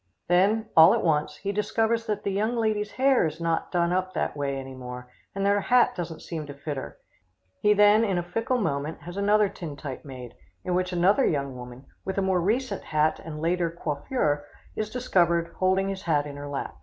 [0.27, 4.15] Then, all at once, he discovers that the young lady's hair is not done up
[4.15, 6.97] that way any more, and that her hat doesn't seem to fit her.
[7.61, 10.33] He then, in a fickle moment, has another tintype made,
[10.63, 14.43] in which another young woman, with a more recent hat and later coiffure,
[14.75, 16.77] is discovered holding his hat in her lap.